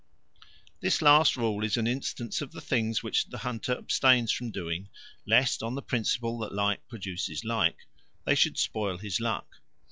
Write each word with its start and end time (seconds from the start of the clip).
This 0.79 0.99
last 1.03 1.37
rule 1.37 1.63
is 1.63 1.77
an 1.77 1.85
instance 1.85 2.41
of 2.41 2.53
the 2.53 2.59
things 2.59 3.03
which 3.03 3.27
the 3.29 3.37
hunter 3.37 3.73
abstains 3.77 4.31
from 4.31 4.49
doing 4.49 4.89
lest, 5.27 5.61
on 5.61 5.75
the 5.75 5.83
principle 5.83 6.39
that 6.39 6.51
like 6.55 6.87
produces 6.87 7.43
like, 7.45 7.85
they 8.25 8.33
should 8.33 8.57
spoil 8.57 8.97
his 8.97 9.19
luck. 9.19 9.57